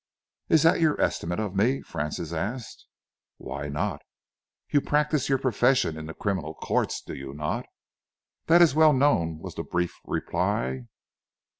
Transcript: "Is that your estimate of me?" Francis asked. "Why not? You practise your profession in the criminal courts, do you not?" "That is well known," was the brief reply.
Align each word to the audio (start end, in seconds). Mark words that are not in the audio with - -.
"Is 0.49 0.63
that 0.63 0.79
your 0.79 0.99
estimate 0.99 1.39
of 1.39 1.55
me?" 1.55 1.83
Francis 1.83 2.33
asked. 2.33 2.87
"Why 3.37 3.69
not? 3.69 4.01
You 4.71 4.81
practise 4.81 5.29
your 5.29 5.37
profession 5.37 5.95
in 5.95 6.07
the 6.07 6.15
criminal 6.15 6.55
courts, 6.55 7.01
do 7.03 7.13
you 7.13 7.35
not?" 7.35 7.67
"That 8.47 8.63
is 8.63 8.73
well 8.73 8.93
known," 8.93 9.37
was 9.37 9.53
the 9.53 9.61
brief 9.63 9.93
reply. 10.03 10.87